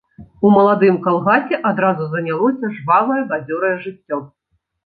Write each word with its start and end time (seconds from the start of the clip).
У 0.47 0.49
маладым 0.53 0.95
калгасе 1.07 1.59
адразу 1.71 2.09
занялося 2.15 2.73
жвавае, 2.79 3.21
бадзёрае 3.33 3.73
жыццё. 3.85 4.17